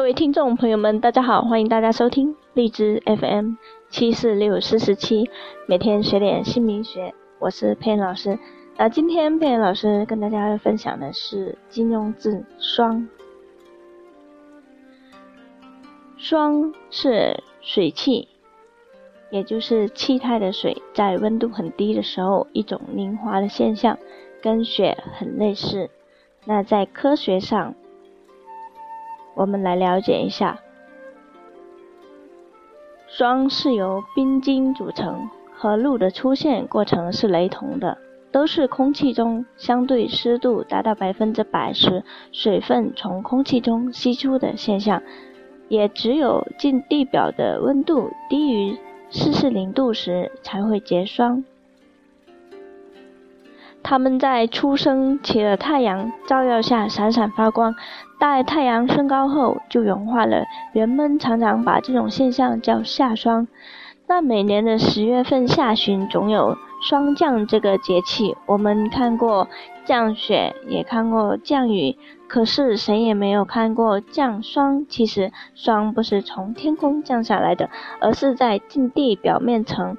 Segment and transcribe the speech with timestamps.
[0.00, 3.56] 各位听众朋友们，大家好，欢迎大家收听荔枝 FM
[3.90, 5.28] 七四六四十七，
[5.66, 8.38] 每天学点姓名学，我是佩恩老师。
[8.78, 13.06] 那今天佩恩老师跟大家分享的是金庸字双，
[16.16, 18.26] 双是水气，
[19.28, 23.98] 也就是气态的水，在温度很低的时候一种凝华的现象，
[24.40, 25.90] 跟雪很类似。
[26.46, 27.74] 那在科学上，
[29.40, 30.60] 我们来了解一下，
[33.08, 37.96] 霜是由冰晶组成，和露的出现过程是雷同的，
[38.30, 45.02] 都是空气中相对湿度达到百分之百时，水分从空气中析出的现象。
[45.68, 48.76] 也只有近地表的温度低于
[49.08, 51.42] 四四零度时才会结霜。
[53.82, 57.74] 它们在初升起了太阳照耀下闪闪发光，
[58.18, 60.44] 待太阳升高后就融化了。
[60.72, 63.48] 人们常常把这种现象叫下霜。
[64.06, 69.48] 那每年的十月份下旬总有霜降这个节气，我们看过
[69.84, 74.84] 降雪，也看过降雨，可是谁也没有看过降霜。
[74.88, 79.96] 其实霜不是从天空降下来的，而是在近地表面层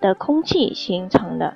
[0.00, 1.54] 的空气形成的。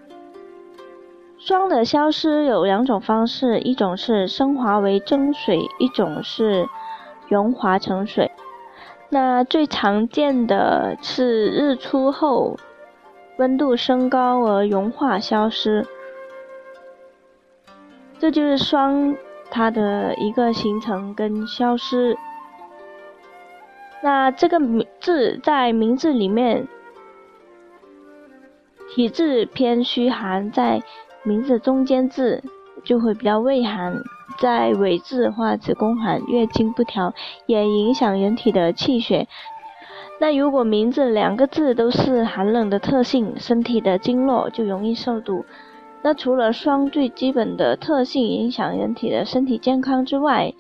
[1.39, 6.69] 霜的消失有两种方式，一种是升华为蒸水，一种是
[7.29, 8.33] 融化成水。
[9.09, 12.57] 那最常见的是日出后
[13.39, 15.87] 温度升高而融化消失，
[18.19, 19.15] 这就是霜
[19.49, 22.19] 它的一个形成跟消失。
[24.03, 26.67] 那这个名字在名字里面，
[28.91, 30.83] 体质偏虚寒，在。
[31.29, 32.43] 名字中间字
[32.85, 33.95] 就会比较畏寒，
[34.41, 37.13] 在尾字的话，子宫寒、月经不调，
[37.45, 39.29] 也影响人体的气血。
[40.19, 45.45] 那如果名字两个字都是寒冷的特性，身体的经络就容易受堵。
[46.01, 50.55] 那除了双最基本的特性影响人体的身体健康之外，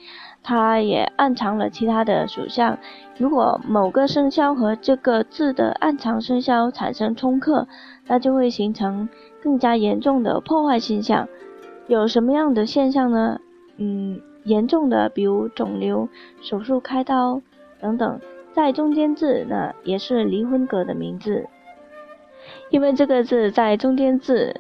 [0.48, 2.78] 它也暗藏了其他的属相。
[3.18, 7.68] 如果某个生肖和这个字的暗藏生肖产生冲克，
[8.06, 9.10] 那就会形成。
[9.42, 11.28] 更加严重的破坏现象
[11.86, 13.38] 有什么样的现象呢？
[13.76, 16.08] 嗯，严重的比如肿瘤、
[16.40, 17.42] 手术开刀
[17.78, 18.18] 等等。
[18.54, 21.46] 在中间字呢，也是离婚格的名字，
[22.70, 24.58] 因为这个字在中间字，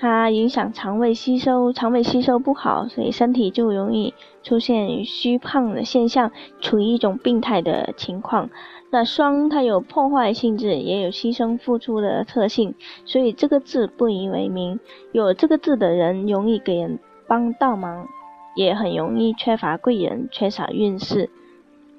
[0.00, 8.48] 它影响肠胃吸收，肠胃吸收不好，所以身体就容易出现虚胖的现象，处于一种病态的情况。
[8.90, 12.74] 那霜它有破坏性质，也有牺牲付出的特性，
[13.04, 14.80] 所以这个字不以为名。
[15.12, 18.08] 有这个字的人容易给人帮倒忙，
[18.56, 21.28] 也很容易缺乏贵人，缺少运势。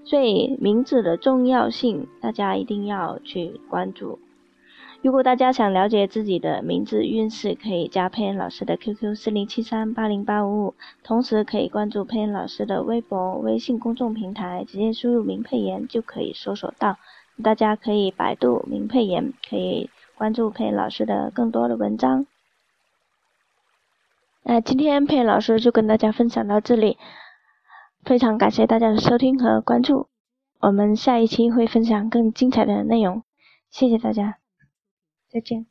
[0.04, 4.18] 所以名字的重要性，大家一定要去关注。
[5.04, 16.98] 如果大家想了解自己的名字运势，可以加佩恩老师的 QQ 四零七三八零八五五，同时可以关注佩恩老师的微博、微信公众平台，直接输入“明佩言”就可以搜索到。
[17.44, 22.28] 大家可以百度“明佩言”，可以关注佩恩老师的更多的文章。
[24.44, 27.00] 那今天佩恩老师就跟大家分享到这里，
[28.04, 30.10] 非常感谢大家的收听和关注，
[30.60, 33.24] 我们下一期会分享更精彩的内容，
[33.72, 34.41] 谢谢大家。
[35.32, 35.71] 再见。